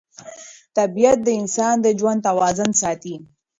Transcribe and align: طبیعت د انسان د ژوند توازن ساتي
طبیعت 0.77 1.17
د 1.23 1.29
انسان 1.41 1.75
د 1.81 1.87
ژوند 1.99 2.19
توازن 2.27 2.71
ساتي 2.81 3.15